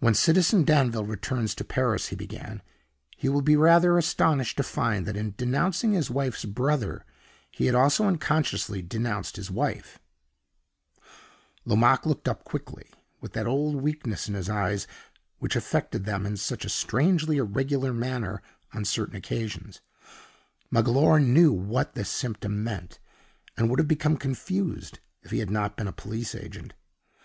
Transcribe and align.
"When 0.00 0.14
Citizen 0.14 0.64
Danville 0.64 1.04
returns 1.06 1.54
to 1.54 1.64
Paris," 1.64 2.08
he 2.08 2.16
began, 2.16 2.60
"he 3.16 3.28
will 3.28 3.40
be 3.40 3.54
rather 3.54 3.96
astonished 3.96 4.56
to 4.56 4.64
find 4.64 5.06
that 5.06 5.16
in 5.16 5.34
denouncing 5.36 5.92
his 5.92 6.10
wife's 6.10 6.44
brother 6.44 7.04
he 7.52 7.66
had 7.66 7.74
also 7.76 8.06
unconsciously 8.08 8.82
denounced 8.82 9.36
his 9.36 9.48
wife." 9.48 10.00
Lomaque 11.64 12.04
looked 12.04 12.26
up 12.26 12.42
quickly, 12.42 12.90
with 13.20 13.32
that 13.34 13.46
old 13.46 13.76
weakness 13.76 14.26
in 14.26 14.34
his 14.34 14.50
eyes 14.50 14.88
which 15.38 15.54
affected 15.54 16.04
them 16.04 16.26
in 16.26 16.36
such 16.36 16.64
a 16.64 16.68
strangely 16.68 17.36
irregular 17.36 17.92
manner 17.92 18.42
on 18.74 18.84
certain 18.84 19.14
occasions. 19.14 19.80
Magloire 20.68 21.20
knew 21.20 21.52
what 21.52 21.94
this 21.94 22.08
symptom 22.10 22.64
meant, 22.64 22.98
and 23.56 23.70
would 23.70 23.78
have 23.78 23.86
become 23.86 24.16
confused 24.16 24.98
if 25.22 25.30
he 25.30 25.38
had 25.38 25.48
not 25.48 25.76
been 25.76 25.86
a 25.86 25.92
police 25.92 26.34
agent. 26.34 26.74